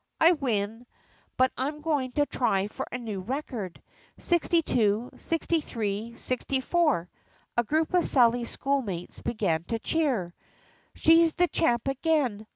I 0.19 0.31
win! 0.31 0.87
But 1.37 1.51
I 1.55 1.67
'm 1.67 1.81
going 1.81 2.11
to 2.13 2.25
try 2.25 2.65
for 2.69 2.87
a 2.91 2.97
new 2.97 3.21
record. 3.21 3.79
Sixty 4.17 4.63
two, 4.63 5.11
sixty 5.17 5.61
three, 5.61 6.15
sixty 6.15 6.59
four, 6.59 7.07
—"A 7.55 7.63
group 7.63 7.93
of 7.93 8.07
Sally's 8.07 8.49
schoolmates 8.49 9.21
began 9.21 9.63
to 9.65 9.77
cheer: 9.77 10.33
"She 10.95 11.23
's 11.27 11.33
the 11.33 11.47
champ 11.47 11.87
again 11.87 12.47